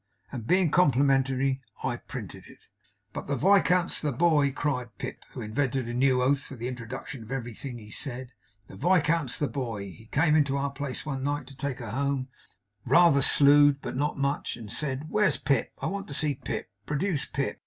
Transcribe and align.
And 0.31 0.47
being 0.47 0.71
complimentary, 0.71 1.61
I 1.83 1.97
printed 1.97 2.47
it.' 2.47 2.65
'But 3.13 3.27
the 3.27 3.35
Viscount's 3.35 4.01
the 4.01 4.11
boy!' 4.11 4.49
cried 4.51 4.97
Pip, 4.97 5.23
who 5.33 5.41
invented 5.41 5.87
a 5.87 5.93
new 5.93 6.23
oath 6.23 6.41
for 6.41 6.55
the 6.55 6.67
introduction 6.67 7.21
of 7.21 7.31
everything 7.31 7.77
he 7.77 7.91
said. 7.91 8.31
'The 8.67 8.77
Viscount's 8.77 9.37
the 9.37 9.47
boy! 9.47 9.83
He 9.91 10.09
came 10.11 10.35
into 10.35 10.57
our 10.57 10.71
place 10.71 11.05
one 11.05 11.21
night 11.23 11.45
to 11.45 11.55
take 11.55 11.77
Her 11.77 11.91
home; 11.91 12.29
rather 12.83 13.21
slued, 13.21 13.79
but 13.83 13.95
not 13.95 14.17
much; 14.17 14.57
and 14.57 14.71
said, 14.71 15.05
"Where's 15.07 15.37
Pip? 15.37 15.71
I 15.83 15.85
want 15.85 16.07
to 16.07 16.15
see 16.15 16.33
Pip. 16.33 16.71
Produce 16.87 17.25
Pip!" 17.25 17.59